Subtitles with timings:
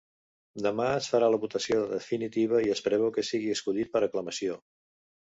[0.67, 4.57] Demà es farà la votació definitiva i es preveu que sigui escollit per aclamació.